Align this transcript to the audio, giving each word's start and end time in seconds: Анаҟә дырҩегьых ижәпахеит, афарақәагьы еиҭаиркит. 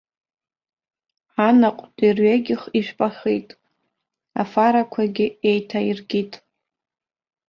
Анаҟә 1.47 1.85
дырҩегьых 1.97 2.61
ижәпахеит, 2.79 3.49
афарақәагьы 4.41 5.27
еиҭаиркит. 5.49 6.33